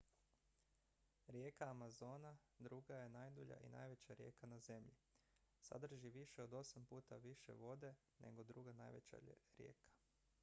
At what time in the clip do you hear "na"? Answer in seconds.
4.47-4.59